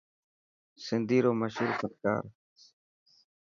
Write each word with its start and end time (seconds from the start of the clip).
سنڌي 0.85 1.17
رو 1.25 1.31
مشهور 1.41 1.71
فنڪار. 1.79 2.23